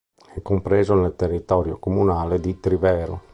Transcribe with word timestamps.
È 0.33 0.41
compreso 0.41 0.95
nel 0.95 1.15
territorio 1.15 1.77
comunale 1.77 2.39
di 2.39 2.59
Trivero. 2.59 3.21